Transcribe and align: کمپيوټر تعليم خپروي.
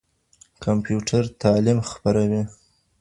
کمپيوټر 0.63 1.23
تعليم 1.41 1.79
خپروي. 1.89 2.43